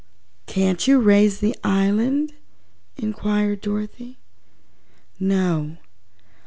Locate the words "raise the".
0.99-1.55